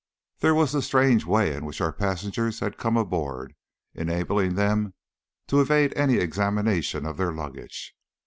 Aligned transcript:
There 0.39 0.55
was 0.55 0.71
the 0.71 0.81
strange 0.81 1.25
way 1.27 1.53
in 1.53 1.63
which 1.63 1.79
our 1.79 1.93
passengers 1.93 2.59
had 2.59 2.79
come 2.79 2.97
aboard, 2.97 3.53
enabling 3.93 4.55
them 4.55 4.95
to 5.45 5.61
evade 5.61 5.93
any 5.95 6.15
examination 6.15 7.05
of 7.05 7.17
their 7.17 7.31
luggage. 7.31 7.93